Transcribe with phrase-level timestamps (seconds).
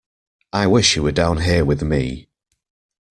[0.51, 2.27] I wish you were down here with me!